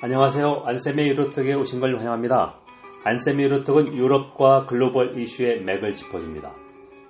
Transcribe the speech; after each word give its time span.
안녕하세요. 0.00 0.62
안쌤의 0.64 1.08
유로톡에 1.08 1.54
오신 1.54 1.80
걸 1.80 1.98
환영합니다. 1.98 2.60
안쌤의 3.04 3.46
유로톡은 3.46 3.94
유럽과 3.94 4.66
글로벌 4.66 5.18
이슈의 5.18 5.62
맥을 5.64 5.94
짚어줍니다. 5.94 6.54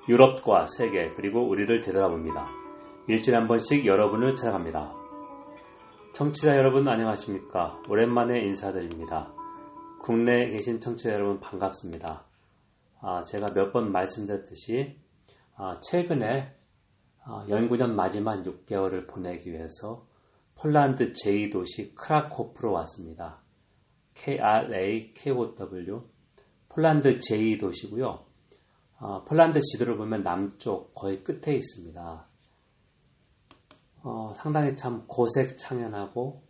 유럽과 0.08 0.66
세계 0.66 1.12
그리고 1.14 1.46
우리를 1.46 1.82
되돌아봅니다. 1.82 2.48
일주일에 3.08 3.38
한 3.38 3.46
번씩 3.46 3.84
여러분을 3.84 4.34
찾아갑니다. 4.34 4.92
청취자 6.14 6.52
여러분 6.56 6.88
안녕하십니까? 6.88 7.82
오랜만에 7.90 8.40
인사드립니다. 8.40 9.32
국내에 10.00 10.48
계신 10.48 10.80
청취자 10.80 11.12
여러분 11.12 11.40
반갑습니다. 11.40 12.24
아, 13.02 13.22
제가 13.24 13.48
몇 13.54 13.70
번 13.72 13.92
말씀드렸듯이 13.92 14.96
아, 15.56 15.78
최근에 15.82 16.54
아, 17.26 17.44
연구년 17.50 17.94
마지막 17.94 18.42
6개월을 18.42 19.06
보내기 19.08 19.52
위해서 19.52 20.06
폴란드 20.60 21.12
제2도시 21.12 21.94
크라코프로 21.94 22.72
왔습니다. 22.72 23.40
K-R-A-K-O-W 24.14 26.02
폴란드 26.68 27.18
제2도시고요. 27.18 28.24
어, 28.98 29.24
폴란드 29.24 29.60
지도를 29.60 29.96
보면 29.96 30.24
남쪽 30.24 30.92
거의 30.94 31.22
끝에 31.22 31.54
있습니다. 31.54 32.26
어, 34.02 34.32
상당히 34.34 34.74
참 34.74 35.06
고색 35.06 35.56
창연하고 35.56 36.42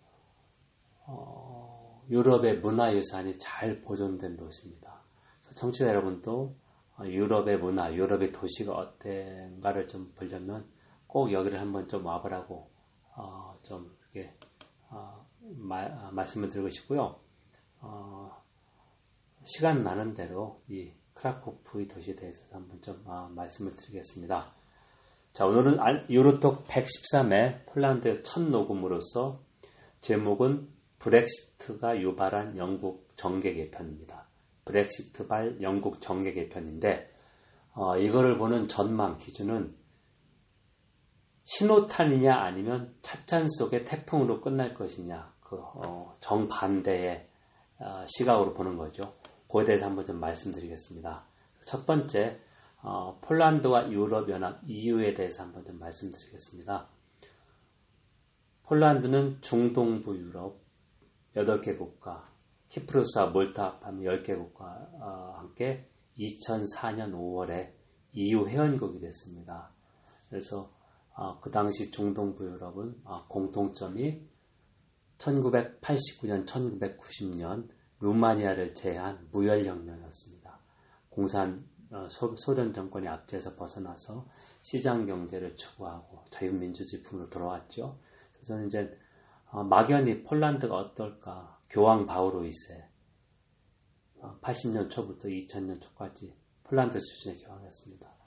어, 1.04 2.02
유럽의 2.08 2.60
문화유산이 2.60 3.36
잘 3.36 3.82
보존된 3.82 4.38
도시입니다. 4.38 5.02
청취자 5.54 5.86
여러분도 5.86 6.56
어, 6.96 7.04
유럽의 7.04 7.58
문화, 7.58 7.92
유럽의 7.92 8.32
도시가 8.32 8.72
어땠가를 8.72 9.86
좀 9.86 10.14
보려면 10.14 10.66
꼭 11.06 11.30
여기를 11.30 11.60
한번 11.60 11.88
좀 11.88 12.06
와보라고 12.06 12.70
어, 13.14 13.54
좀 13.62 13.97
이렇게 14.12 14.32
어, 14.90 15.26
마, 15.40 15.84
아, 15.84 16.10
말씀을 16.12 16.48
드리고 16.48 16.68
싶고요. 16.70 17.16
어, 17.80 18.42
시간 19.44 19.82
나는 19.82 20.14
대로 20.14 20.62
이 20.68 20.90
크라코프의 21.14 21.88
도시에 21.88 22.14
대해서 22.14 22.42
한번 22.52 22.80
좀 22.80 23.02
어, 23.06 23.28
말씀을 23.34 23.74
드리겠습니다. 23.74 24.52
자, 25.32 25.46
오늘은 25.46 26.10
유로톡 26.10 26.66
113회 26.66 27.66
폴란드 27.66 28.22
첫 28.22 28.42
녹음으로서 28.42 29.40
제목은 30.00 30.68
브렉시트가 30.98 32.00
유발한 32.00 32.56
영국 32.56 33.08
정계 33.14 33.52
개편입니다. 33.52 34.26
브렉시트발 34.64 35.62
영국 35.62 36.00
정계 36.00 36.32
개편인데 36.32 37.12
어, 37.74 37.96
이거를 37.96 38.38
보는 38.38 38.66
전망 38.66 39.18
기준은 39.18 39.77
신호탄이냐 41.50 42.34
아니면 42.34 42.94
찻잔 43.00 43.48
속의 43.48 43.86
태풍으로 43.86 44.42
끝날 44.42 44.74
것이냐 44.74 45.32
그 45.40 45.56
어, 45.58 46.12
정반대의 46.20 47.26
어, 47.78 48.04
시각으로 48.06 48.52
보는 48.52 48.76
거죠. 48.76 49.14
그에 49.50 49.64
대해서 49.64 49.86
한번 49.86 50.04
좀 50.04 50.20
말씀드리겠습니다. 50.20 51.24
첫 51.62 51.86
번째 51.86 52.38
어, 52.82 53.18
폴란드와 53.22 53.90
유럽연합 53.90 54.60
EU에 54.66 55.14
대해서 55.14 55.42
한번 55.42 55.64
좀 55.64 55.78
말씀드리겠습니다. 55.78 56.86
폴란드는 58.64 59.40
중동부 59.40 60.18
유럽 60.18 60.60
8개 61.34 61.78
국가, 61.78 62.28
키프루스와 62.68 63.30
몰타 63.30 63.64
합하면 63.64 64.04
10개국과 64.04 65.00
어, 65.00 65.34
함께 65.38 65.88
2004년 66.18 67.14
5월에 67.14 67.72
EU 68.12 68.46
회원국이 68.48 69.00
됐습니다. 69.00 69.70
그래서 70.28 70.76
어, 71.18 71.40
그 71.40 71.50
당시 71.50 71.90
중동부 71.90 72.44
유럽은 72.44 73.00
어, 73.02 73.26
공통점이 73.26 74.24
1989년, 75.18 76.46
1990년 76.46 77.68
루마니아를 77.98 78.72
제한 78.72 79.26
무혈혁명이었습니다. 79.32 80.60
공산 81.10 81.66
어, 81.90 82.06
소, 82.08 82.54
련 82.54 82.72
정권이 82.72 83.08
압제해서 83.08 83.56
벗어나서 83.56 84.28
시장 84.60 85.06
경제를 85.06 85.56
추구하고 85.56 86.24
자유민주주의풍으로 86.30 87.28
돌아왔죠. 87.30 87.98
그래서 88.34 88.46
저는 88.46 88.66
이제 88.68 88.96
어, 89.50 89.64
막연히 89.64 90.22
폴란드가 90.22 90.72
어떨까 90.72 91.58
교황 91.68 92.06
바우로 92.06 92.42
2세 92.42 92.86
80년 94.40 94.86
어, 94.86 94.88
초부터 94.88 95.26
2000년 95.26 95.80
초까지 95.80 96.32
폴란드 96.62 97.00
출신의 97.00 97.42
교황이었습니다. 97.42 98.18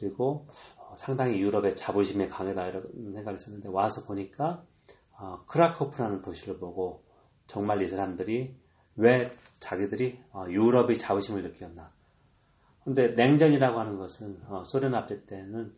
그리고 0.00 0.48
어, 0.76 0.94
상당히 0.96 1.38
유럽의 1.38 1.76
자부심이 1.76 2.26
강하다 2.26 2.68
이런 2.68 2.82
생각을 3.12 3.34
했었는데 3.34 3.68
와서 3.68 4.04
보니까 4.04 4.64
어, 5.12 5.44
크라코프라는 5.46 6.22
도시를 6.22 6.58
보고 6.58 7.04
정말 7.46 7.82
이 7.82 7.86
사람들이 7.86 8.56
왜 8.96 9.30
자기들이 9.60 10.20
어, 10.32 10.46
유럽의 10.48 10.98
자부심을 10.98 11.42
느꼈나. 11.42 11.92
근데 12.82 13.08
냉전이라고 13.08 13.78
하는 13.78 13.98
것은 13.98 14.42
어, 14.48 14.64
소련 14.64 14.94
압제 14.94 15.26
때는 15.26 15.76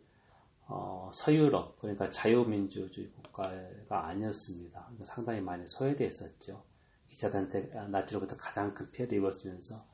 어, 0.67 1.11
서유럽 1.13 1.79
그러니까 1.81 2.09
자유민주주의 2.09 3.11
국가가 3.11 4.07
아니었습니다. 4.07 4.79
그러니까 4.79 5.05
상당히 5.05 5.41
많이 5.41 5.67
소외되어 5.67 6.07
있었죠. 6.07 6.63
2차 7.11 7.31
대전 7.31 7.77
아, 7.77 7.87
나치로부터 7.89 8.37
가장 8.37 8.73
큰 8.73 8.89
피해를 8.91 9.17
입었으면서 9.17 9.85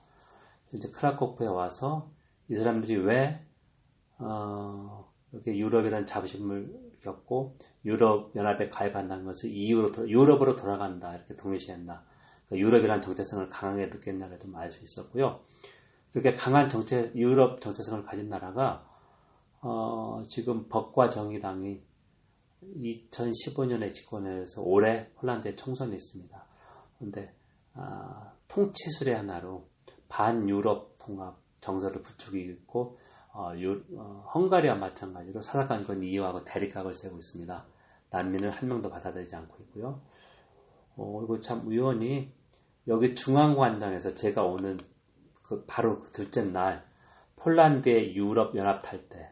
이제 0.72 0.90
크라코프에 0.92 1.48
와서 1.48 2.12
이 2.48 2.56
사람들이 2.56 2.98
왜 2.98 3.44
어, 4.20 5.12
이렇게 5.32 5.58
유럽이라는 5.58 6.06
자부심을 6.06 6.96
겪고 7.02 7.58
유럽 7.86 8.36
연합에 8.36 8.70
가입한다는 8.70 9.26
것을 9.26 9.50
EU로 9.50 10.10
유럽으로 10.10 10.56
돌아간다 10.56 11.16
이렇게 11.16 11.36
동일시한다. 11.36 12.04
그러니까 12.48 12.68
유럽이라는 12.68 13.02
정체성을 13.02 13.50
강하게 13.50 13.88
느꼈나를 13.88 14.40
좀 14.40 14.56
알 14.56 14.70
수 14.72 14.84
있었고요. 14.84 15.42
그렇게 16.12 16.34
강한 16.34 16.68
정체 16.68 17.12
유럽 17.16 17.62
정체성을 17.62 18.04
가진 18.04 18.30
나라가 18.30 18.86
어, 19.62 20.24
지금 20.28 20.68
법과 20.68 21.10
정의당이 21.10 21.82
2015년에 22.62 23.94
집권해서 23.94 24.62
올해 24.62 25.10
폴란드에 25.14 25.56
총선이 25.56 25.96
있습니다. 25.96 26.46
그런데 26.98 27.34
아, 27.74 28.34
통치술의 28.48 29.16
하나로 29.16 29.68
반유럽 30.10 30.98
통합 30.98 31.40
정서를 31.62 32.02
부추기고 32.02 32.98
어, 33.34 33.54
유, 33.58 33.84
어, 33.96 34.30
헝가리와 34.34 34.76
마찬가지로 34.76 35.42
사사건건 35.42 36.04
이유하고 36.04 36.44
대립각을 36.44 36.94
세우고 36.94 37.20
있습니다. 37.20 37.66
난민을 38.10 38.50
한 38.50 38.70
명도 38.70 38.90
받아들이지 38.90 39.36
않고 39.36 39.58
있고요. 39.64 40.02
어, 40.96 41.18
그리고 41.18 41.40
참 41.40 41.66
우연히 41.68 42.34
여기 42.88 43.14
중앙관장에서 43.16 44.16
제가 44.16 44.44
오는 44.44 44.80
그 45.44 45.64
바로 45.66 46.02
그 46.02 46.12
둘째 46.12 46.44
날 46.44 46.86
폴란드의 47.36 48.16
유럽 48.16 48.56
연합 48.56 48.82
탈때 48.82 49.32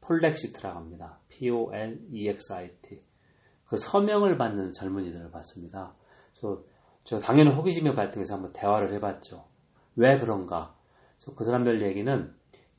폴렉시트라고 0.00 0.76
합니다. 0.78 1.18
P-O-L-E-X-I-T 1.28 3.02
그 3.66 3.76
서명을 3.76 4.38
받는 4.38 4.72
젊은이들을 4.72 5.30
봤습니다. 5.30 5.94
저, 6.34 6.62
저 7.04 7.18
당연히 7.18 7.50
호기심이 7.50 7.94
발동해서 7.94 8.34
한번 8.34 8.52
대화를 8.52 8.92
해봤죠. 8.94 9.46
왜 9.96 10.18
그런가? 10.18 10.74
그 11.36 11.44
사람들 11.44 11.82
얘기는 11.82 12.34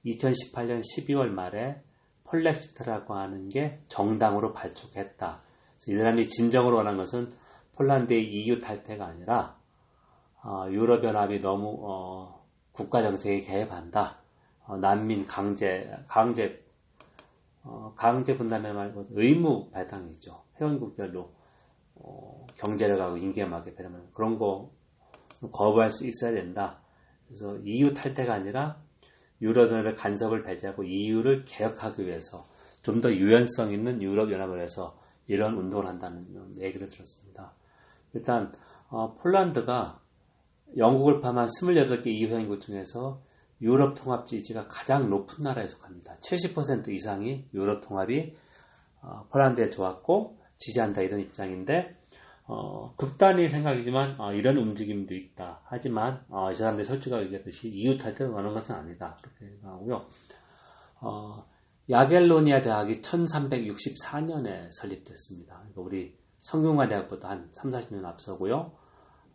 2018년 0.05 0.81
12월 0.81 1.29
말에 1.29 1.81
폴렉시트라고 2.25 3.15
하는 3.15 3.49
게 3.49 3.81
정당으로 3.87 4.53
발족했다. 4.53 5.41
이 5.87 5.95
사람이 5.95 6.27
진정으로 6.27 6.77
원한 6.77 6.97
것은 6.97 7.29
폴란드의 7.75 8.23
EU 8.25 8.59
탈퇴가 8.59 9.05
아니라 9.05 9.57
어, 10.43 10.67
유럽연합이 10.69 11.39
너무 11.39 11.77
어, 11.81 12.45
국가 12.71 13.01
정책에 13.01 13.41
개입한다. 13.41 14.21
어, 14.65 14.77
난민 14.77 15.25
강제 15.25 15.89
강제 16.07 16.63
어, 17.63 17.93
강제 17.95 18.37
분담회 18.37 18.71
말고 18.71 19.07
의무 19.11 19.69
발당이죠. 19.71 20.43
회원국별로 20.59 21.33
어, 21.95 22.45
경제를 22.57 23.01
하고 23.01 23.17
인계하게 23.17 23.75
되면 23.75 24.09
그런 24.13 24.37
거 24.37 24.71
거부할 25.51 25.89
수 25.91 26.05
있어야 26.05 26.33
된다. 26.33 26.81
그래서 27.27 27.57
EU 27.63 27.93
탈퇴가 27.93 28.33
아니라 28.33 28.81
유럽연합의 29.41 29.95
간섭을 29.95 30.43
배제하고 30.43 30.83
EU를 30.83 31.45
개혁하기 31.45 32.05
위해서 32.05 32.47
좀 32.81 32.99
더 32.99 33.09
유연성 33.11 33.71
있는 33.71 34.01
유럽연합을 34.01 34.61
해서 34.61 34.97
이런 35.27 35.55
운동을 35.57 35.85
한다는 35.85 36.25
얘기를 36.59 36.87
들었습니다. 36.87 37.53
일단 38.13 38.51
어, 38.89 39.15
폴란드가 39.15 40.01
영국을 40.77 41.19
포함한 41.21 41.45
28개 41.45 42.07
EU 42.07 42.27
회원국 42.27 42.61
중에서 42.61 43.21
유럽 43.61 43.95
통합 43.95 44.27
지지가 44.27 44.67
가장 44.67 45.09
높은 45.09 45.41
나라에 45.41 45.67
속합니다. 45.67 46.17
70% 46.19 46.89
이상이 46.89 47.45
유럽 47.53 47.81
통합이 47.81 48.35
어, 49.01 49.27
폴란드에 49.31 49.69
좋았고 49.69 50.39
지지한다 50.57 51.01
이런 51.01 51.19
입장인데 51.19 51.95
어, 52.51 52.95
극단의 52.95 53.47
생각이지만 53.47 54.19
어, 54.19 54.33
이런 54.33 54.57
움직임도 54.57 55.13
있다. 55.13 55.61
하지만 55.65 56.25
어, 56.29 56.51
이 56.51 56.55
사람들이 56.55 56.83
솔직하게 56.83 57.25
얘기했듯이 57.25 57.69
EU 57.69 57.95
탈퇴를 57.95 58.31
원하는 58.31 58.55
것은 58.55 58.73
아니다. 58.73 59.15
그렇게 59.21 59.55
생각하고요. 59.57 60.07
어, 61.01 61.45
야겔로니아 61.91 62.61
대학이 62.61 63.01
1364년에 63.01 64.71
설립됐습니다. 64.71 65.57
그러니까 65.57 65.81
우리 65.81 66.17
성균관 66.39 66.89
대학보다 66.89 67.29
한 67.29 67.49
3, 67.51 67.69
40년 67.69 68.03
앞서고요. 68.03 68.71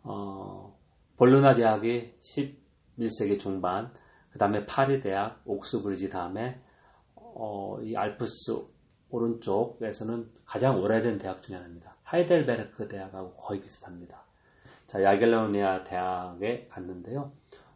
어, 0.03 0.77
볼로나 1.15 1.55
대학이 1.55 2.15
11세기 2.19 3.39
중반, 3.39 3.93
그 4.29 4.39
다음에 4.39 4.65
파리 4.65 4.99
대학, 4.99 5.41
옥스브리지 5.45 6.09
다음에 6.09 6.61
어, 7.15 7.79
이 7.81 7.95
알프스 7.95 8.57
오른쪽에서는 9.09 10.33
가장 10.43 10.81
오래된 10.81 11.17
대학 11.17 11.41
중에 11.41 11.55
하나입니다. 11.55 11.94
하이델베르크 12.05 12.87
대학하고 12.87 13.33
거의 13.35 13.61
비슷합니다. 13.61 14.23
자, 14.87 15.03
야겔로니아 15.03 15.83
대학에 15.83 16.67
갔는데요. 16.69 17.33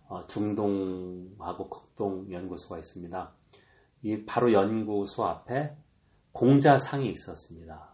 어, 0.07 0.25
중동하고 0.27 1.69
극동 1.69 2.31
연구소가 2.31 2.77
있습니다. 2.77 3.31
이 4.03 4.25
바로 4.25 4.53
연구소 4.53 5.25
앞에 5.25 5.75
공자상이 6.31 7.09
있었습니다. 7.09 7.91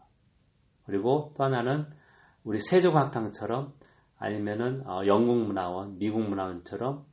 그리고 0.85 1.33
또 1.35 1.43
하나는 1.43 1.87
우리 2.43 2.59
세종학당처럼 2.59 3.73
아니면은 4.17 4.87
어, 4.87 5.05
영국 5.07 5.37
문화원, 5.37 5.97
미국 5.97 6.21
문화원처럼 6.21 7.05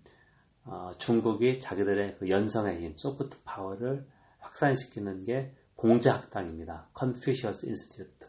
어, 0.64 0.92
중국이 0.98 1.58
자기들의 1.60 2.18
그 2.18 2.28
연성의 2.28 2.82
힘, 2.82 2.96
soft 2.96 3.38
power를 3.44 4.06
확산시키는 4.38 5.24
게 5.24 5.54
공자학당입니다. 5.76 6.88
Confucius 6.92 7.66
Institute. 7.66 8.21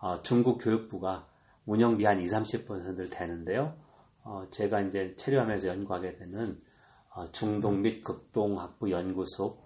어, 0.00 0.22
중국 0.22 0.58
교육부가 0.58 1.26
운영비 1.66 2.04
한 2.04 2.20
20, 2.20 2.66
30%를 2.66 3.10
대는데요. 3.10 3.74
어, 4.22 4.46
제가 4.50 4.80
이제 4.82 5.14
체류하면서 5.16 5.68
연구하게 5.68 6.16
되는 6.16 6.60
어, 7.14 7.30
중동 7.32 7.82
및 7.82 8.02
극동학부 8.02 8.90
연구소 8.90 9.58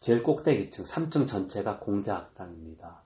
제일 0.00 0.22
꼭대기층 0.22 0.84
3층 0.84 1.28
전체가 1.28 1.78
공자학당입니다. 1.78 3.02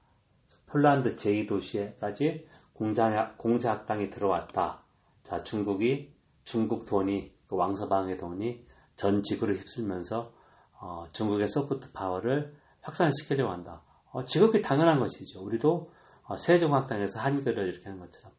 폴란드 0.67 1.17
제2도시에까지 1.17 2.45
공자학당이 2.73 4.11
들어왔다. 4.11 4.83
자, 5.23 5.43
중국이 5.43 6.15
중국 6.45 6.85
돈이 6.85 7.35
그 7.47 7.57
왕서방의 7.57 8.19
돈이 8.19 8.67
전 8.97 9.23
지구를 9.23 9.57
휩쓸면서 9.57 10.33
어, 10.81 11.05
중국의 11.13 11.49
소프트 11.49 11.93
파워를 11.93 12.55
확산시키려고 12.81 13.53
한다. 13.53 13.83
어, 14.11 14.25
지극히 14.25 14.63
당연한 14.63 14.99
것이죠. 15.01 15.43
우리도 15.43 15.73
어, 15.77 15.96
세종학당에서 16.35 17.21
한글을 17.21 17.69
이렇게 17.69 17.85
하는 17.85 18.01
것처럼. 18.01 18.33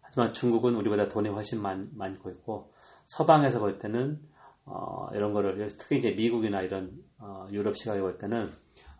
하지만 0.00 0.32
중국은 0.32 0.74
우리보다 0.76 1.08
돈이 1.08 1.28
훨씬 1.28 1.60
많, 1.60 1.90
많고 1.94 2.30
있고 2.30 2.72
서방에서 3.04 3.58
볼 3.58 3.78
때는 3.78 4.20
어, 4.64 5.08
이런 5.12 5.32
거를 5.32 5.68
특히 5.78 5.98
이제 5.98 6.12
미국이나 6.12 6.62
이런 6.62 7.04
어, 7.18 7.46
유럽 7.50 7.76
시각에 7.76 8.00
볼 8.00 8.18
때는 8.18 8.50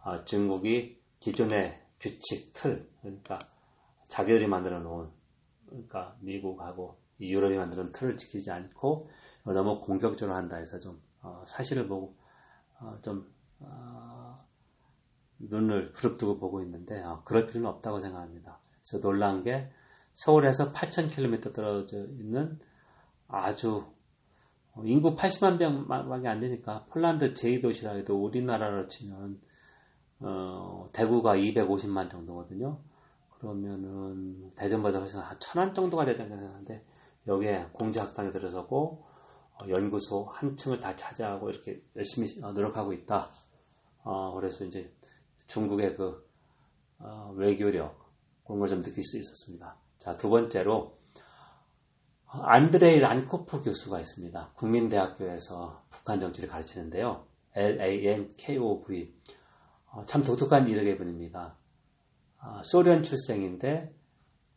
어, 0.05 0.25
중국이 0.25 1.01
기존의 1.21 1.81
규칙 1.99 2.53
틀 2.53 2.89
그러니까 3.01 3.39
자기들이 4.09 4.47
만들어 4.47 4.81
놓은 4.81 5.11
그러니까 5.67 6.17
미국하고 6.21 6.99
유럽이 7.21 7.57
만드는 7.57 7.93
틀을 7.93 8.17
지키지 8.17 8.51
않고 8.51 9.11
너무 9.45 9.81
공격적으로 9.81 10.37
한다 10.37 10.57
해서 10.57 10.79
좀 10.79 11.01
어, 11.23 11.45
사실을 11.47 11.89
보고 11.89 12.15
어, 12.79 12.99
좀 13.03 13.27
어, 13.61 14.26
눈을 15.39 15.93
부릅뜨고 15.93 16.39
보고 16.39 16.63
있는데 16.63 17.03
어, 17.03 17.23
그럴 17.25 17.47
필요는 17.47 17.69
없다고 17.69 18.01
생각합니다. 18.01 18.59
그래서 18.81 19.01
놀란 19.01 19.43
게 19.43 19.71
서울에서 20.13 20.73
8,000km 20.73 21.53
떨어져 21.53 21.99
있는 21.99 22.59
아주 23.29 23.85
어, 24.75 24.83
인구 24.85 25.15
80만 25.15 25.59
명밖에 25.59 26.29
안 26.29 26.39
되니까 26.39 26.85
폴란드 26.91 27.35
제2도시라 27.35 27.97
해도 27.97 28.23
우리나라로 28.23 28.89
치면 28.89 29.41
어, 30.21 30.89
대구가 30.93 31.37
250만 31.37 32.11
정도거든요. 32.11 32.79
그러면은 33.39 34.53
대전보다 34.57 34.99
훨씬 34.99 35.21
한 35.21 35.37
천안 35.39 35.75
정도가 35.75 36.05
되다는 36.07 36.39
생각하는데 36.39 36.83
여기에 37.27 37.69
공제학당에 37.73 38.33
들어서고 38.33 39.05
어, 39.55 39.69
연구소 39.69 40.25
한 40.25 40.57
층을 40.57 40.81
다 40.81 40.97
차지하고 40.97 41.51
이렇게 41.51 41.83
열심히 41.97 42.29
어, 42.43 42.53
노력하고 42.53 42.93
있다. 42.93 43.31
어, 44.05 44.33
그래서 44.35 44.65
이제 44.65 44.91
중국의 45.47 45.97
그 45.97 46.27
어, 46.99 47.33
외교력 47.37 48.05
그런 48.45 48.59
걸 48.61 48.69
좀 48.69 48.83
느낄 48.83 49.03
수 49.05 49.19
있었습니다. 49.19 49.77
자, 49.99 50.17
두 50.17 50.29
번째로 50.31 50.99
안드레이 52.27 52.99
란코프 52.99 53.63
교수가 53.63 54.01
있습니다. 54.01 54.53
국민대학교에서 54.57 55.85
북한 55.91 56.21
정치를 56.21 56.49
가르치는데요. 56.49 57.27
L-A-N-K-O-V 57.55 59.15
어, 59.93 60.03
참 60.07 60.23
독특한 60.23 60.67
이력의 60.69 60.97
분입니다. 60.99 61.57
어, 62.43 62.61
소련 62.65 63.03
출생인데 63.03 63.95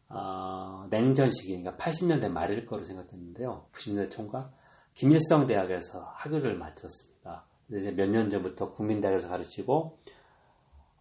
어, 0.10 0.88
냉전 0.90 1.30
시기, 1.32 1.56
그러니까 1.62 1.78
80년대 1.84 2.30
말일 2.30 2.66
거로 2.66 2.84
생각했는데요. 2.84 3.68
90년대 3.74 4.10
총각 4.12 4.54
김일성 4.96 5.46
대학에서 5.48 6.02
학위를 6.16 6.58
마쳤습니다. 6.58 7.46
이제 7.72 7.92
몇 7.92 8.10
년 8.10 8.30
전부터 8.32 8.72
국민대학에서 8.74 9.30
가르치고 9.30 10.00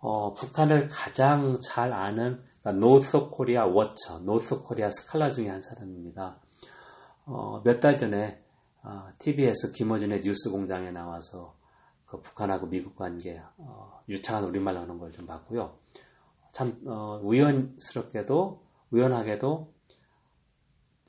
어, 0.00 0.32
북한을 0.34 0.88
가장 0.88 1.58
잘 1.60 1.92
아는 1.92 2.42
그러니까 2.62 2.86
North 2.86 3.18
Korea 3.30 3.64
watcher, 3.66 4.20
North 4.20 4.60
Korea 4.62 4.90
scholar 4.90 5.30
중에 5.30 5.48
한 5.48 5.60
사람입니다. 5.62 6.38
어, 7.26 7.60
몇 7.64 7.80
달 7.80 7.96
전에 7.96 8.42
어, 8.82 9.08
TBS 9.18 9.72
김어준의 9.72 10.20
뉴스 10.20 10.50
공장에 10.50 10.90
나와서 10.90 11.56
그 12.06 12.20
북한하고 12.20 12.66
미국 12.68 12.96
관계 12.96 13.42
어, 13.58 14.00
유창한 14.08 14.44
우리말로 14.44 14.80
하는 14.80 14.98
걸 14.98 15.12
좀 15.12 15.26
봤고요. 15.26 15.76
참 16.52 16.80
어, 16.86 17.20
우연스럽게도 17.22 18.62
우연하게도 18.90 19.74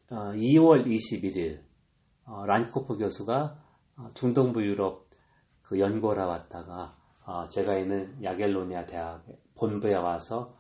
2월 0.10 0.86
21일 0.88 1.62
란코프 2.48 2.98
교수가 2.98 3.58
어, 3.98 4.10
중동부 4.14 4.64
유럽 4.66 5.08
그 5.62 5.80
연구하러 5.80 6.28
왔다가 6.28 6.96
어, 6.98 6.99
제가 7.50 7.78
있는 7.78 8.24
야겔로니아 8.24 8.86
대학 8.86 9.24
본부에 9.56 9.96
와서 9.96 10.56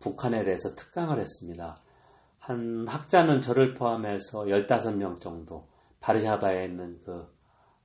북한에 0.00 0.44
대해서 0.44 0.74
특강을 0.74 1.18
했습니다. 1.18 1.80
한 2.38 2.86
학자는 2.88 3.40
저를 3.40 3.74
포함해서 3.74 4.44
15명 4.44 5.20
정도 5.20 5.68
바르샤바에 6.00 6.66
있는 6.66 7.00
그 7.04 7.26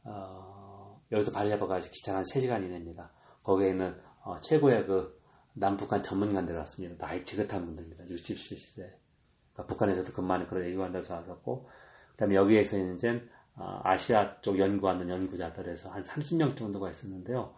어, 0.04 1.02
여기서 1.12 1.32
바르샤바까지 1.32 1.90
기차 1.90 2.16
한 2.16 2.24
3시간 2.24 2.64
이내입니다. 2.64 3.12
거기에 3.44 3.70
있는 3.70 3.96
어, 4.24 4.40
최고의 4.40 4.86
그 4.86 5.20
남북한 5.54 6.02
전문가들 6.02 6.56
왔습니다. 6.58 7.06
나이 7.06 7.26
지긋한 7.26 7.66
분들입니다. 7.66 8.06
67세. 8.06 8.76
그러니까 9.54 9.66
북한에서도 9.68 10.14
근무하는 10.14 10.48
그런 10.48 10.66
연구관들 10.66 11.06
와서 11.10 11.42
그 11.44 11.66
다음에 12.18 12.36
여기에서 12.36 12.78
이제 12.78 13.22
어, 13.56 13.82
아시아 13.84 14.40
쪽 14.42 14.60
연구하는 14.60 15.10
연구자들에서 15.10 15.90
한 15.90 16.04
30명 16.04 16.56
정도가 16.56 16.90
있었는데요. 16.92 17.54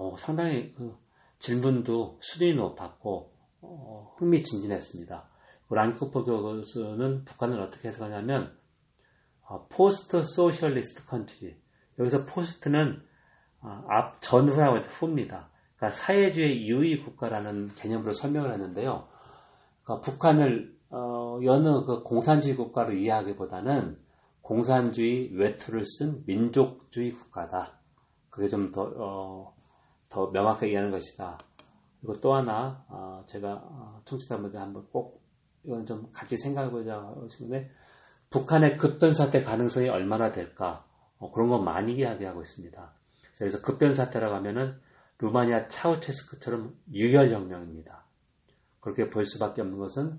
어, 0.00 0.16
상당히 0.16 0.72
그 0.72 0.96
질문도 1.40 2.16
수준이 2.22 2.54
높았고 2.54 3.34
어, 3.60 4.14
흥미진진했습니다. 4.16 5.28
란코프 5.68 6.24
교수는 6.24 7.24
북한을 7.26 7.60
어떻게 7.60 7.88
해석하냐면 7.88 8.58
post-socialist 9.68 11.04
country 11.04 11.54
여기서 11.98 12.24
post는 12.24 13.02
어, 13.60 13.84
앞 13.88 14.22
전후하고 14.22 14.78
후입니다. 14.78 15.50
그러니까 15.76 15.90
사회주의 15.90 16.66
이후의 16.66 17.04
국가라는 17.04 17.68
개념으로 17.68 18.14
설명을 18.14 18.52
했는데요. 18.52 19.06
그러니까 19.84 20.00
북한을 20.00 20.78
어, 20.88 21.40
여느 21.44 21.84
그 21.84 22.02
공산주의 22.02 22.56
국가로 22.56 22.94
이해하기보다는 22.94 23.98
공산주의 24.40 25.30
외투를 25.34 25.84
쓴 25.84 26.24
민족주의 26.24 27.12
국가다. 27.12 27.78
그게 28.30 28.48
좀 28.48 28.70
더, 28.70 28.90
어, 28.96 29.59
더 30.10 30.30
명확하게 30.30 30.68
이해하는 30.68 30.90
것이다. 30.90 31.38
그리고 32.00 32.20
또 32.20 32.34
하나, 32.34 32.84
어, 32.88 33.22
제가 33.26 33.62
어, 33.64 34.02
청취자분들 34.04 34.60
한번 34.60 34.86
꼭 34.90 35.22
이건 35.64 35.86
좀 35.86 36.10
같이 36.12 36.36
생각해보자 36.36 37.14
하시는데, 37.22 37.70
북한의 38.30 38.76
급변 38.76 39.14
사태 39.14 39.42
가능성이 39.42 39.88
얼마나 39.88 40.32
될까? 40.32 40.84
어, 41.18 41.30
그런 41.32 41.48
거 41.48 41.58
많이 41.58 41.94
이야기하고 41.94 42.42
있습니다. 42.42 42.92
그래서 43.38 43.62
급변 43.62 43.94
사태라고 43.94 44.34
하면은 44.36 44.78
루마니아 45.18 45.68
차우체스크처럼 45.68 46.74
유혈혁명입니다. 46.92 48.04
그렇게 48.80 49.10
볼 49.10 49.24
수밖에 49.24 49.62
없는 49.62 49.78
것은 49.78 50.18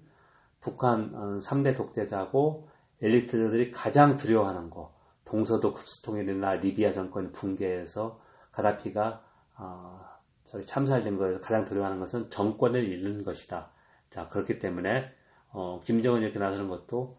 북한 0.60 1.12
3대 1.39 1.71
어, 1.71 1.74
독재자고 1.75 2.67
엘리트들이 3.01 3.71
가장 3.71 4.15
두려워하는 4.15 4.69
거 4.69 4.93
동서도 5.25 5.74
급수통일이나 5.74 6.55
리비아 6.55 6.91
정권 6.91 7.31
붕괴에서 7.31 8.21
가다피가 8.51 9.24
어, 9.61 10.01
저기 10.43 10.65
참살된 10.65 11.17
거에서 11.17 11.39
가장 11.39 11.63
두려워하는 11.63 11.99
것은 11.99 12.29
정권을 12.29 12.83
잃는 12.83 13.23
것이다. 13.23 13.69
자 14.09 14.27
그렇기 14.27 14.59
때문에 14.59 15.11
어, 15.51 15.81
김정은 15.83 16.21
이렇게 16.21 16.39
나서는 16.39 16.67
것도 16.67 17.17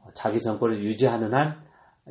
어, 0.00 0.10
자기 0.14 0.40
정권을 0.40 0.82
유지하는 0.82 1.32
한 1.32 1.62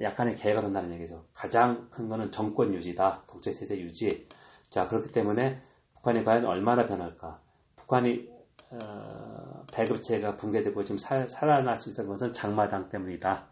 약간의 0.01 0.35
개가 0.35 0.61
된다는 0.61 0.91
얘기죠. 0.93 1.25
가장 1.33 1.89
큰 1.91 2.09
거는 2.09 2.31
정권 2.31 2.73
유지다. 2.73 3.23
독재 3.27 3.51
체제 3.51 3.79
유지. 3.79 4.27
자, 4.69 4.87
그렇기 4.87 5.11
때문에 5.11 5.61
북한이 5.95 6.23
과연 6.23 6.45
얼마나 6.45 6.85
변할까? 6.85 7.39
북한이 7.75 8.27
어, 8.71 9.65
배급체가 9.71 10.35
붕괴되고 10.35 10.83
지금 10.83 10.97
살, 10.97 11.29
살아날 11.29 11.77
수 11.77 11.89
있었던 11.89 12.09
것은 12.09 12.33
장마당 12.33 12.89
때문이다. 12.89 13.45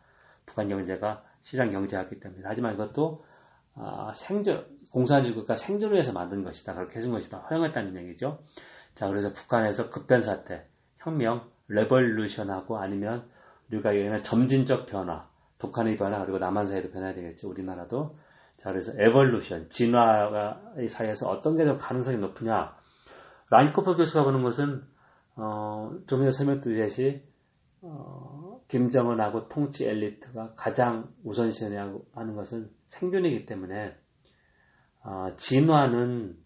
북한 0.47 0.67
경제가 0.67 1.23
시장 1.41 1.69
경제였기 1.69 2.19
때문이다. 2.19 2.50
하지만 2.50 2.73
이것도 2.73 3.23
어, 3.75 4.12
생존 4.13 4.66
공산주의가 4.92 5.56
생존을 5.56 5.94
위해서 5.94 6.12
만든 6.12 6.44
것이다. 6.44 6.74
그렇게 6.74 6.98
해준 6.98 7.12
것이다. 7.12 7.40
허용했다는 7.50 7.96
얘기죠. 8.04 8.40
자, 8.94 9.08
그래서 9.08 9.32
북한에서 9.32 9.90
급변 9.90 10.22
사태, 10.22 10.68
혁명, 10.98 11.50
레볼루션하고 11.70 12.78
아니면 12.78 13.30
우리가 13.72 13.96
얘기하는 13.96 14.22
점진적 14.24 14.86
변화, 14.88 15.30
북한의 15.60 15.96
변화 15.96 16.20
그리고 16.22 16.40
남한 16.40 16.66
사회도 16.66 16.92
변화해야 16.92 17.16
되겠죠. 17.16 17.50
우리나라도. 17.50 18.18
자, 18.58 18.70
그래서 18.70 18.92
evolution, 18.98 19.70
진화의 19.70 20.90
사이에서 20.90 21.30
어떤 21.30 21.56
게 21.56 21.66
더 21.66 21.78
가능성이 21.78 22.18
높으냐. 22.18 22.75
란코프 23.50 23.96
교수가 23.96 24.24
보는 24.24 24.44
것은 24.44 24.84
어, 25.36 25.92
좀 26.08 26.20
전에 26.20 26.32
설명드렸듯이 26.32 27.24
어, 27.82 28.50
김정은하고 28.72 29.50
통치 29.50 29.86
엘리트가 29.86 30.54
가장 30.56 31.13
우선시하는 31.25 32.36
것은 32.36 32.72
생존이기 32.88 33.46
때문에 33.46 33.98
어, 35.04 35.36
진화는 35.36 36.38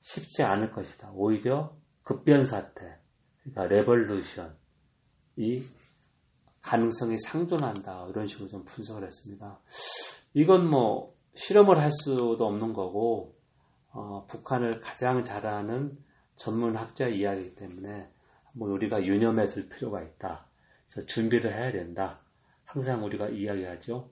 쉽지 0.00 0.44
않을 0.44 0.70
것이다. 0.70 1.10
오히려 1.14 1.76
급변 2.04 2.46
사태, 2.46 2.98
그러니까 3.42 3.66
revolution, 3.66 4.56
이 5.34 5.64
가능성이 6.62 7.18
상존한다. 7.18 8.06
이런 8.10 8.26
식으로 8.26 8.46
좀 8.46 8.64
분석을 8.64 9.02
했습니다. 9.02 9.58
이건 10.34 10.70
뭐 10.70 11.16
실험을 11.34 11.80
할 11.80 11.90
수도 11.90 12.46
없는 12.46 12.72
거고 12.74 13.36
어, 13.90 14.24
북한을 14.26 14.80
가장 14.80 15.24
잘하는 15.24 15.98
전문 16.36 16.76
학자 16.76 17.08
이야기이기 17.08 17.56
때문에 17.56 18.08
뭐 18.52 18.70
우리가 18.70 19.04
유념해 19.04 19.46
둘 19.46 19.68
필요가 19.68 20.00
있다. 20.00 20.47
그래서 20.90 21.06
준비를 21.06 21.54
해야 21.54 21.70
된다. 21.72 22.20
항상 22.64 23.04
우리가 23.04 23.28
이야기하죠. 23.28 24.10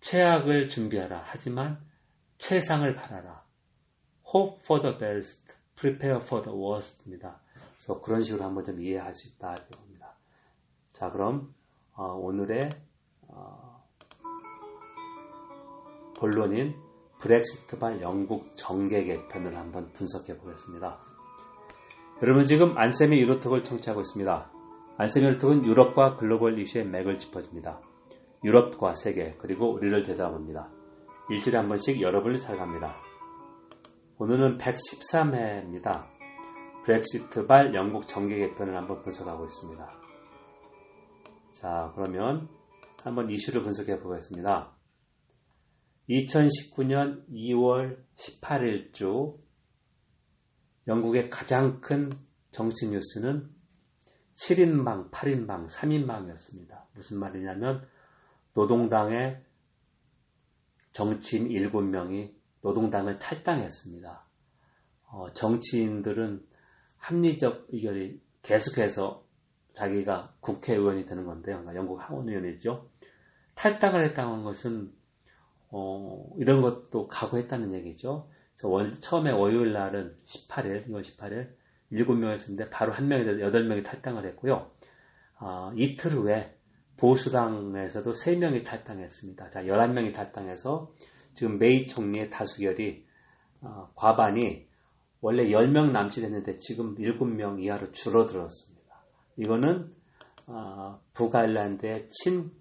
최악을 0.00 0.68
준비하라. 0.68 1.22
하지만 1.26 1.84
최상을 2.38 2.94
바라라. 2.94 3.44
Hope 4.26 4.60
for 4.64 4.82
the 4.82 4.98
best, 4.98 5.42
prepare 5.76 6.20
for 6.22 6.44
the 6.44 6.56
worst입니다. 6.56 7.40
그래서 7.76 8.00
그런 8.00 8.20
식으로 8.20 8.44
한번 8.44 8.64
좀 8.64 8.80
이해할 8.80 9.14
수 9.14 9.28
있다. 9.28 9.54
이겁니다. 9.70 10.14
자, 10.92 11.10
그럼 11.10 11.54
어, 11.94 12.12
오늘의 12.14 12.70
어, 13.28 13.84
본론인 16.16 16.74
브렉시트발 17.20 18.02
영국 18.02 18.56
정계 18.56 19.04
개편을 19.04 19.56
한번 19.56 19.92
분석해 19.92 20.36
보겠습니다. 20.38 21.00
여러분 22.22 22.44
지금 22.46 22.76
안쌤의 22.76 23.20
유로톡을 23.20 23.64
청취하고 23.64 24.00
있습니다. 24.00 24.53
유로톡은 25.00 25.64
유럽과 25.64 26.16
글로벌 26.16 26.58
이슈의 26.60 26.86
맥을 26.86 27.18
짚어줍니다. 27.18 27.80
유럽과 28.44 28.94
세계 28.94 29.34
그리고 29.38 29.72
우리를 29.72 30.02
되돌아봅니다. 30.04 30.70
일주일에 31.30 31.58
한 31.58 31.68
번씩 31.68 32.00
여러분을 32.00 32.36
살갑니다. 32.36 32.96
오늘은 34.18 34.58
113회입니다. 34.58 36.06
브렉시트발 36.84 37.74
영국 37.74 38.06
정계 38.06 38.36
개편을 38.36 38.76
한번 38.76 39.02
분석하고 39.02 39.44
있습니다. 39.44 40.00
자 41.52 41.92
그러면 41.96 42.48
한번 43.02 43.30
이슈를 43.30 43.62
분석해 43.62 43.98
보겠습니다. 44.00 44.76
2019년 46.08 47.26
2월 47.30 47.98
18일 48.16 48.92
주 48.92 49.38
영국의 50.86 51.28
가장 51.30 51.80
큰 51.80 52.10
정치 52.50 52.88
뉴스는 52.88 53.50
7인방, 54.34 55.10
8인방, 55.10 55.68
3인방이었습니다. 55.68 56.82
무슨 56.94 57.18
말이냐면 57.18 57.86
노동당의 58.54 59.42
정치인 60.92 61.48
7명이 61.48 62.34
노동당을 62.62 63.18
탈당했습니다. 63.18 64.24
어, 65.08 65.32
정치인들은 65.32 66.46
합리적 66.96 67.66
의견이 67.70 68.20
계속해서 68.42 69.24
자기가 69.74 70.34
국회의원이 70.40 71.04
되는 71.06 71.24
건데요. 71.26 71.56
그러니까 71.58 71.74
영국 71.74 71.98
하원의원이죠. 71.98 72.88
탈당을 73.54 74.08
했다는 74.08 74.44
것은 74.44 74.92
어, 75.68 76.32
이런 76.38 76.62
것도 76.62 77.08
각오했다는 77.08 77.72
얘기죠. 77.74 78.28
그래서 78.52 78.68
원, 78.68 79.00
처음에 79.00 79.32
월요일 79.32 79.72
날은 79.72 80.16
18일, 80.24 80.88
2월 80.88 81.02
18일 81.02 81.52
7명이었는데 81.94 82.70
바로 82.70 82.92
한 82.92 83.08
명이 83.08 83.24
돼서 83.24 83.38
8명이 83.38 83.84
탈당을 83.84 84.26
했고요. 84.26 84.70
어, 85.40 85.72
이틀 85.76 86.12
후에 86.12 86.56
보수당에서도 86.96 88.12
3명이 88.12 88.64
탈당했습니다. 88.64 89.50
자, 89.50 89.62
11명이 89.62 90.14
탈당해서 90.14 90.92
지금 91.34 91.58
메이 91.58 91.86
총리의 91.86 92.30
다수결이 92.30 93.06
어, 93.62 93.90
과반이 93.94 94.68
원래 95.20 95.46
10명 95.46 95.90
남짓했는데 95.90 96.58
지금 96.58 96.94
7명 96.96 97.62
이하로 97.62 97.92
줄어들었습니다. 97.92 99.04
이거는 99.36 99.92
어, 100.46 101.00
북아일랜드의 101.14 102.08
친 102.10 102.52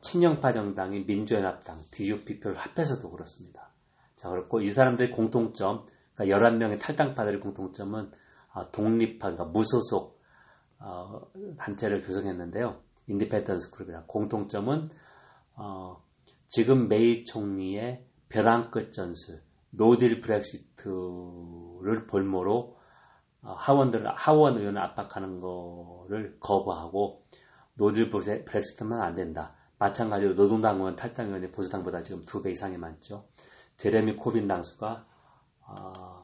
친영파 0.00 0.52
정당인 0.52 1.06
민주연합당, 1.06 1.80
DUP표를 1.90 2.56
합해서도 2.56 3.10
그렇습니다. 3.10 3.70
자, 4.16 4.28
그렇고 4.30 4.60
이 4.60 4.68
사람들의 4.68 5.10
공통점, 5.10 5.86
그러니까 6.14 6.38
11명의 6.38 6.80
탈당파들의 6.80 7.40
공통점은 7.40 8.04
어, 8.04 8.10
독립파, 8.72 9.32
그러니까 9.32 9.44
무소속 9.46 10.20
어, 10.78 11.20
단체를 11.58 12.02
구성했는데요. 12.02 12.80
Independence 13.06 13.70
Group이라 13.70 14.04
공통점은 14.06 14.90
어, 15.54 16.02
지금 16.48 16.88
메이 16.88 17.24
총리의 17.24 18.04
벼랑 18.28 18.70
끝 18.70 18.92
전술, 18.92 19.42
노딜 19.70 20.20
브렉시트를 20.20 22.06
볼모로 22.08 22.76
어, 23.42 23.52
하원들 23.52 24.06
하원 24.16 24.58
의원을 24.58 24.80
압박하는 24.82 25.40
거를 25.40 26.36
거부하고 26.40 27.24
노딜 27.74 28.10
브렉시트만 28.10 29.00
안 29.00 29.14
된다. 29.14 29.54
마찬가지로 29.78 30.34
노동당 30.34 30.76
의원 30.76 30.94
탈당 30.96 31.28
의원이 31.28 31.50
보수당보다 31.52 32.02
지금 32.02 32.22
두 32.24 32.42
배 32.42 32.50
이상이 32.50 32.76
많죠. 32.76 33.24
제레미 33.76 34.14
코빈 34.16 34.46
당수가 34.46 35.06
어, 35.68 36.19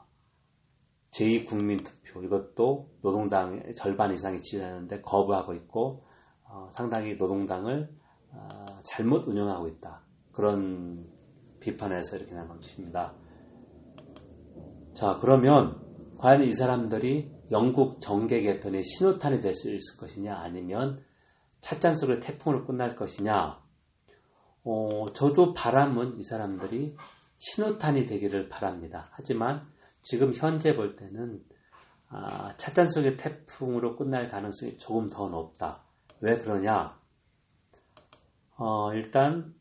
제2국민투표 1.11 2.25
이것도 2.25 2.91
노동당의 3.03 3.75
절반 3.75 4.13
이상이 4.13 4.41
지지하는데 4.41 5.01
거부하고 5.01 5.55
있고 5.55 6.05
어, 6.45 6.69
상당히 6.73 7.17
노동당을 7.17 7.89
어, 8.33 8.49
잘못 8.85 9.27
운영하고 9.27 9.69
있다. 9.69 10.03
그런 10.33 11.07
비판에서 11.61 12.17
이렇게 12.17 12.35
나온 12.35 12.49
것입니다. 12.49 13.15
자 14.95 15.19
그러면 15.21 15.81
과연 16.19 16.43
이 16.43 16.53
사람들이 16.53 17.31
영국 17.51 18.01
정계 18.01 18.43
개편의 18.43 18.85
신호탄이 18.85 19.41
될 19.41 19.55
수 19.55 19.71
있을 19.73 19.97
것이냐 19.99 20.35
아니면 20.37 21.05
찻잔 21.61 21.97
속의 21.97 22.21
태풍으로 22.21 22.65
끝날 22.67 22.95
것이냐? 22.95 23.61
어, 24.65 25.07
저도 25.13 25.53
바람은 25.53 26.19
이 26.19 26.23
사람들이 26.23 26.97
신호탄이 27.37 28.07
되기를 28.07 28.49
바랍니다. 28.49 29.09
하지만 29.13 29.67
지금 30.09 30.33
현재 30.33 30.73
볼 30.73 30.95
때는 30.95 31.43
아, 32.09 32.57
찻잔 32.57 32.87
속의 32.89 33.17
태풍으로 33.17 33.97
끝날 33.97 34.29
가능성이 34.29 34.79
조금 34.79 35.11
더 35.11 35.29
높다. 35.29 35.83
왜 36.21 36.37
그러냐? 36.37 36.97
어, 38.57 38.95
일단 38.95 39.53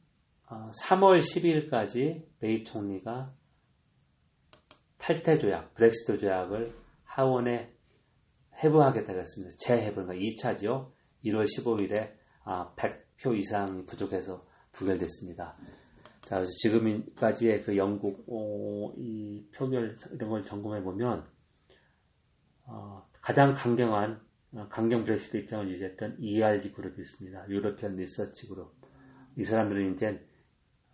어, 0.47 0.69
3월 0.83 1.17
12일까지 1.17 2.27
메이 2.39 2.63
총리가 2.63 3.33
탈퇴 4.99 5.39
조약, 5.39 5.73
브렉시트 5.73 6.19
조약을 6.19 6.75
하원에 7.05 7.73
해부하겠다고 8.63 9.17
했습니다. 9.17 9.55
재해부, 9.57 10.05
그러니까 10.05 10.13
2차죠. 10.13 10.91
1월 11.23 11.47
15일에 11.57 12.13
아, 12.43 12.71
100표 12.75 13.35
이상 13.35 13.87
부족해서 13.87 14.45
부결됐습니다. 14.73 15.57
자, 16.25 16.37
그래서 16.37 16.51
지금까지의 16.57 17.61
그 17.61 17.77
영국 17.77 18.25
어, 18.27 18.93
이 18.97 19.45
표결 19.53 19.95
이런 20.11 20.29
걸 20.29 20.43
점검해 20.43 20.81
보면 20.81 21.25
어, 22.65 23.07
가장 23.21 23.53
강경한 23.53 24.19
어, 24.53 24.67
강경 24.69 25.03
브렉시트 25.03 25.37
입장을 25.37 25.69
유지했던 25.69 26.17
ERG 26.19 26.73
그룹이 26.73 26.95
있습니다. 26.99 27.49
유로피언 27.49 27.95
리서치 27.95 28.47
그룹. 28.47 28.73
이 29.37 29.43
사람들은 29.43 29.93
이제 29.93 30.25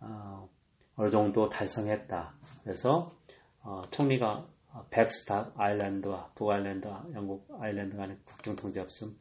어, 0.00 0.50
어느 0.96 1.10
정도 1.10 1.48
달성했다. 1.48 2.34
그래서 2.62 3.16
어, 3.62 3.80
총리가 3.90 4.46
백스탑 4.90 5.58
아일랜드와 5.58 6.32
북아일랜드와 6.34 7.06
영국 7.14 7.46
아일랜드 7.58 7.96
간의 7.96 8.18
국경 8.24 8.56
통제 8.56 8.80
없음 8.80 9.16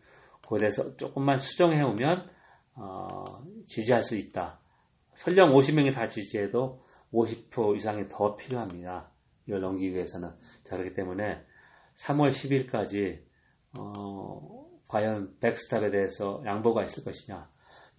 그래서 0.47 0.95
조금만 0.97 1.37
수정해 1.37 1.81
오면 1.81 2.29
어, 2.75 3.43
지지할 3.67 4.03
수 4.03 4.17
있다. 4.17 4.60
설령 5.21 5.53
50명이 5.53 5.93
다 5.93 6.07
지지해도 6.07 6.83
50표 7.13 7.77
이상이 7.77 8.07
더 8.07 8.35
필요합니다. 8.35 9.11
이걸 9.45 9.61
넘기기 9.61 9.93
위해서는. 9.93 10.31
자, 10.63 10.77
그렇기 10.77 10.95
때문에 10.95 11.45
3월 11.93 12.29
10일까지 12.29 13.21
어, 13.77 14.65
과연 14.89 15.37
백스탑에 15.39 15.91
대해서 15.91 16.41
양보가 16.43 16.83
있을 16.85 17.03
것이냐. 17.03 17.47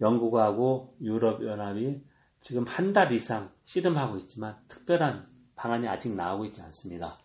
영국하고 0.01 0.97
유럽연합이 0.99 2.03
지금 2.41 2.65
한 2.67 2.91
달 2.91 3.13
이상 3.13 3.53
씨름하고 3.63 4.17
있지만 4.17 4.57
특별한 4.67 5.25
방안이 5.55 5.87
아직 5.87 6.13
나오고 6.13 6.43
있지 6.47 6.61
않습니다. 6.61 7.19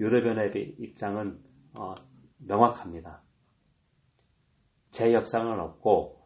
유럽연합의 0.00 0.76
입장은 0.78 1.38
어, 1.78 1.94
명확합니다. 2.38 3.22
재협상은 4.92 5.60
없고 5.60 6.21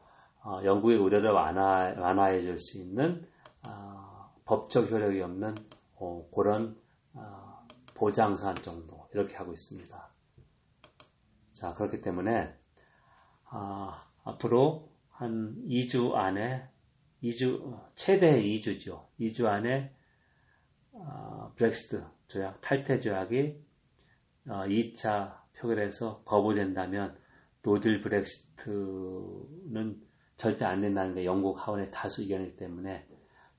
어, 0.47 0.63
영국의 0.63 0.97
우려를 0.97 1.33
완화, 1.33 1.93
완화해 1.99 2.41
줄 2.41 2.57
수 2.57 2.79
있는 2.79 3.27
어, 3.67 4.33
법적 4.45 4.93
효력이 4.93 5.21
없는 5.21 5.53
어, 5.97 6.31
그런 6.33 6.81
어, 7.15 7.67
보장산 7.95 8.55
정도 8.63 9.09
이렇게 9.13 9.35
하고 9.35 9.53
있습니다. 9.53 10.09
자 11.53 11.75
그렇기 11.75 12.01
때문에 12.01 12.55
아, 13.47 14.07
앞으로 14.23 14.89
한 15.11 15.57
2주 15.67 16.15
안에 16.15 16.69
2주 17.25 17.81
최대 17.97 18.41
2주죠. 18.41 19.05
2주 19.19 19.47
안에 19.47 19.93
어, 20.93 21.53
브렉시트 21.57 22.05
조약 22.29 22.61
탈퇴 22.61 23.01
조약이 23.01 23.61
어, 24.47 24.63
2차 24.69 25.41
표결에서 25.57 26.23
거부된다면 26.25 27.19
노딜 27.63 28.01
브렉시트는 28.01 30.06
절대 30.37 30.65
안 30.65 30.81
된다는 30.81 31.15
게 31.15 31.25
영국 31.25 31.57
하원의 31.67 31.91
다수 31.91 32.23
의견이기 32.23 32.57
때문에 32.57 33.07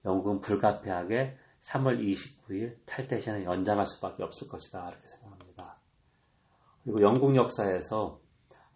영국은 0.05 0.39
불가피하게 0.41 1.37
3월 1.61 1.99
29일 1.99 2.77
탈퇴 2.85 3.19
시한을 3.19 3.45
연장할 3.45 3.85
수밖에 3.85 4.23
없을 4.23 4.47
것이다 4.47 4.87
이렇게 4.87 5.07
생각합니다. 5.07 5.79
그리고 6.83 7.01
영국 7.01 7.35
역사에서 7.35 8.21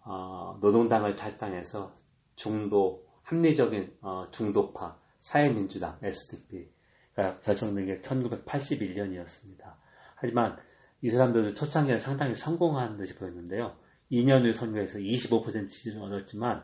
어, 0.03 0.57
노동당을 0.61 1.15
탈당해서 1.15 1.95
중도 2.35 3.05
합리적인 3.23 3.97
어, 4.01 4.29
중도파 4.31 4.97
사회민주당 5.19 5.99
SDP가 6.01 7.39
결성된 7.41 7.85
게 7.85 8.01
1981년이었습니다. 8.01 9.75
하지만 10.15 10.57
이 11.01 11.09
사람들도 11.09 11.53
초창기에 11.53 11.99
상당히 11.99 12.33
성공한 12.33 12.97
듯이 12.97 13.15
보였는데요. 13.15 13.75
2년 14.11 14.45
후 14.45 14.51
선거에서 14.51 14.99
25% 14.99 15.69
지지를 15.69 16.01
얻었지만 16.01 16.63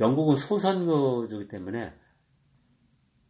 영국은 0.00 0.36
소선거이기 0.36 1.48
때문에 1.48 1.92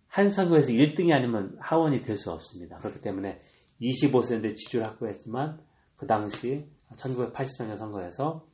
한 0.07 0.31
선거에서 0.31 0.71
1등이 0.73 1.13
아니면 1.13 1.57
하원이 1.61 2.01
될 2.01 2.17
수 2.17 2.31
없습니다. 2.31 2.79
그렇기 2.79 3.01
때문에 3.01 3.41
25% 3.81 4.55
지지를 4.55 4.87
확보했지만 4.87 5.61
그 5.97 6.07
당시 6.07 6.71
1984년 6.97 7.77
선거에서 7.77 8.47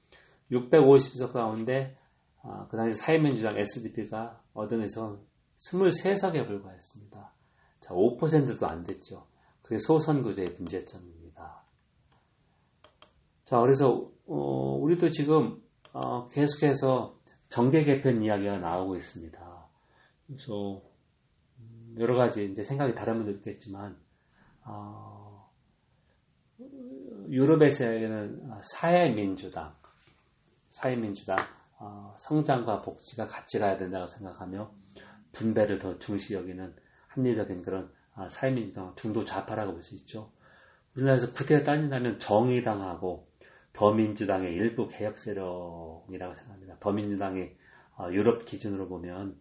650석 0.51 1.33
가운데 1.33 1.97
어, 2.43 2.67
그 2.71 2.77
당시 2.77 2.97
사회민주당 2.99 3.59
SDP가 3.59 4.41
얻은 4.55 4.81
의석은 4.81 5.21
23석에 5.59 6.47
불과했습니다. 6.47 7.35
자, 7.81 7.95
5%도 7.95 8.67
안 8.67 8.85
됐죠. 8.85 9.27
그게 9.63 9.79
소선구제의 9.79 10.57
문제점입니다. 10.59 11.63
자, 13.45 13.61
그래서 13.61 14.11
어, 14.27 14.79
우리도 14.81 15.11
지금 15.11 15.63
어, 15.93 16.29
계속해서 16.29 17.20
정계 17.51 17.85
개편 17.85 18.23
이야기가 18.23 18.59
나오고 18.59 18.97
있습니다. 18.97 19.69
그래서 20.27 20.81
음, 21.59 21.97
여러 21.99 22.17
가지 22.17 22.45
이제 22.45 22.63
생각이 22.63 22.95
다른 22.95 23.17
분도 23.17 23.33
있겠지만 23.33 23.99
어, 24.65 25.51
유럽에서는 27.29 28.61
사회민주당, 28.63 29.75
사회민주당 30.71 31.37
어, 31.79 32.15
성장과 32.19 32.83
복지가 32.83 33.27
같이 33.27 33.59
가야 33.59 33.77
된다고 33.77 34.07
생각하며 34.07 34.71
분배를 35.33 35.79
더 35.79 35.99
중시 35.99 36.35
여기는 36.35 36.75
합리적인 37.09 37.63
그런 37.63 37.93
아, 38.15 38.29
사회민주당 38.29 38.95
중도 38.97 39.25
좌파라고 39.25 39.73
볼 39.73 39.83
수 39.83 39.95
있죠. 39.97 40.31
우리나라에서 40.95 41.33
구태가 41.33 41.65
따진다면 41.65 42.19
정의당하고 42.19 43.30
더민주당의 43.73 44.55
일부 44.55 44.89
개혁 44.89 45.19
세력이라고 45.19 46.35
생각합니다. 46.35 46.77
더민주당이 46.81 47.51
어, 47.97 48.11
유럽 48.13 48.45
기준으로 48.45 48.89
보면 48.89 49.39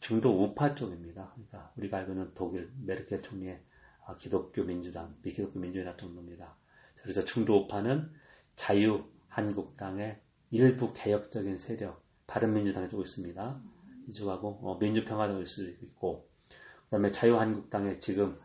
중도 0.00 0.42
우파 0.42 0.74
쪽입니다. 0.74 1.32
그러니까 1.34 1.72
우리가 1.76 1.98
알고 1.98 2.12
있는 2.12 2.30
독일 2.34 2.70
메르켈 2.84 3.22
총리의 3.22 3.60
어, 4.06 4.16
기독교 4.16 4.62
민주당, 4.64 5.14
비기독교 5.22 5.58
민주연합 5.58 5.98
정도입니다. 5.98 6.54
그래서 7.02 7.24
중도 7.24 7.56
우파는 7.56 8.10
자유 8.54 9.04
한국당의 9.28 10.20
일부 10.50 10.92
개혁적인 10.92 11.58
세력, 11.58 12.02
바른민주당에 12.26 12.88
좀 12.88 13.00
있습니다. 13.00 13.60
이쪽하고 14.08 14.60
어, 14.62 14.78
민주평화당에 14.78 15.42
있을 15.42 15.64
수 15.64 15.84
있고, 15.84 16.28
그 16.48 16.90
다음에 16.90 17.10
자유한국당에 17.10 17.98
지금 17.98 18.38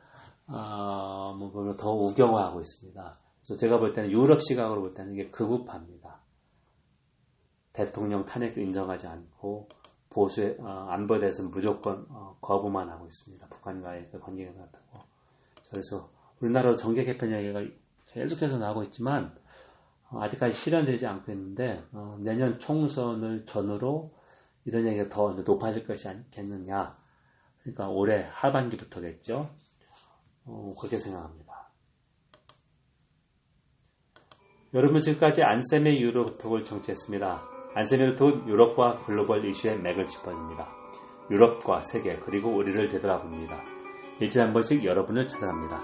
어, 0.47 1.35
뭐 1.37 1.51
보면 1.51 1.77
더 1.77 1.93
우경화하고 1.93 2.59
있습니다. 2.59 3.13
그래서 3.41 3.57
제가 3.57 3.79
볼 3.79 3.93
때는 3.93 4.11
유럽 4.11 4.41
시각으로 4.41 4.81
볼 4.81 4.93
때는 4.93 5.13
이게 5.13 5.29
극우파입니다. 5.29 6.21
대통령 7.73 8.25
탄핵도 8.25 8.61
인정하지 8.61 9.07
않고 9.07 9.69
보수의 10.09 10.57
어, 10.59 10.87
안보에 10.89 11.19
대해서는 11.19 11.51
무조건 11.51 12.05
어, 12.09 12.37
거부만 12.41 12.89
하고 12.89 13.05
있습니다. 13.05 13.47
북한과의 13.47 14.09
그 14.11 14.19
관계가 14.19 14.53
같다고. 14.53 15.03
그래서 15.69 16.11
우리나라 16.39 16.75
정계 16.75 17.03
개편 17.05 17.29
이야기가 17.29 17.63
계속해서 18.07 18.57
나오고 18.57 18.83
있지만 18.83 19.35
어, 20.09 20.21
아직까지 20.21 20.53
실현되지 20.53 21.07
않고 21.07 21.31
있는데 21.31 21.83
어, 21.93 22.17
내년 22.19 22.59
총선을 22.59 23.45
전후로 23.45 24.13
이런 24.65 24.85
얘기가 24.85 25.09
더 25.09 25.31
높아질 25.31 25.87
것이 25.87 26.07
아니겠느냐. 26.07 26.97
그러니까 27.61 27.89
올해 27.89 28.27
하반기부터겠죠. 28.31 29.49
어, 30.45 30.75
그렇게 30.77 30.97
생각합니다. 30.97 31.50
여러분 34.73 34.99
지금까지 34.99 35.43
안쌤의 35.43 36.01
유로톡을 36.01 36.63
정치했습니다. 36.63 37.43
안쌤의 37.75 38.05
유로톡은 38.05 38.47
유럽과 38.47 39.01
글로벌 39.05 39.43
이슈의 39.43 39.79
맥을 39.81 40.05
짚어줍니다. 40.05 40.69
유럽과 41.29 41.81
세계 41.81 42.15
그리고 42.15 42.55
우리를 42.55 42.87
되돌아봅니다. 42.87 43.61
일주일에 44.21 44.45
한 44.45 44.53
번씩 44.53 44.85
여러분을 44.85 45.27
찾아갑니다. 45.27 45.77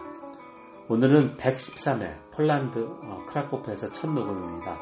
오늘은 0.87 1.35
113회 1.35 2.31
폴란드 2.31 2.79
어, 2.79 3.25
크라코프에서 3.27 3.91
첫 3.91 4.09
녹음입니다. 4.09 4.79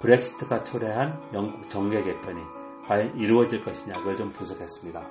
브렉시트가 0.00 0.64
초래한 0.64 1.30
영국 1.32 1.68
정계 1.68 2.02
개편이 2.02 2.40
과연 2.88 3.16
이루어질 3.16 3.60
것이냐 3.60 3.94
그걸 3.94 4.16
좀 4.16 4.30
분석했습니다. 4.30 5.06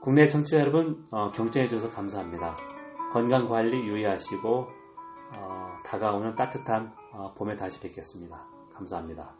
국내 0.00 0.28
청취자 0.28 0.60
여러분 0.60 1.04
어, 1.10 1.32
경청해 1.32 1.66
주셔서 1.66 1.92
감사합니다. 1.92 2.56
건강 3.12 3.48
관리 3.48 3.88
유의하시고 3.88 4.81
어, 5.36 5.78
다가오는 5.84 6.34
따뜻한 6.36 6.94
어, 7.12 7.32
봄에 7.34 7.56
다시 7.56 7.80
뵙겠습니다. 7.80 8.44
감사합니다. 8.74 9.34